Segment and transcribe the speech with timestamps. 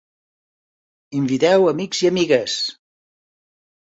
[1.19, 2.57] Inviteu amics i amigues!